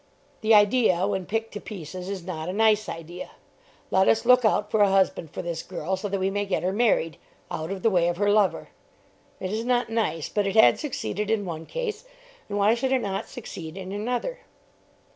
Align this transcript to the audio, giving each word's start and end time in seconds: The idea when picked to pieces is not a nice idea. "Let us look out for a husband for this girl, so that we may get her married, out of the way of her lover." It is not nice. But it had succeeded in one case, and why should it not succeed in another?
The 0.41 0.55
idea 0.55 1.05
when 1.05 1.27
picked 1.27 1.51
to 1.53 1.61
pieces 1.61 2.09
is 2.09 2.25
not 2.25 2.49
a 2.49 2.53
nice 2.53 2.89
idea. 2.89 3.29
"Let 3.91 4.07
us 4.07 4.25
look 4.25 4.43
out 4.43 4.71
for 4.71 4.81
a 4.81 4.89
husband 4.89 5.29
for 5.29 5.43
this 5.43 5.61
girl, 5.61 5.95
so 5.95 6.09
that 6.09 6.19
we 6.19 6.31
may 6.31 6.43
get 6.47 6.63
her 6.63 6.73
married, 6.73 7.17
out 7.51 7.69
of 7.69 7.83
the 7.83 7.89
way 7.91 8.07
of 8.07 8.17
her 8.17 8.31
lover." 8.31 8.69
It 9.39 9.51
is 9.53 9.63
not 9.63 9.91
nice. 9.91 10.27
But 10.27 10.47
it 10.47 10.55
had 10.55 10.79
succeeded 10.79 11.29
in 11.29 11.45
one 11.45 11.67
case, 11.67 12.05
and 12.49 12.57
why 12.57 12.73
should 12.73 12.91
it 12.91 13.03
not 13.03 13.29
succeed 13.29 13.77
in 13.77 13.91
another? 13.91 14.39